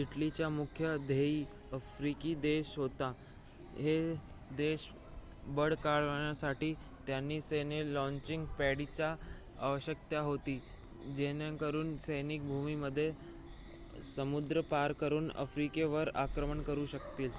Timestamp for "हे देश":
3.78-4.88